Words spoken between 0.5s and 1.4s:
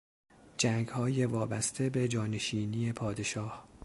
جنگهای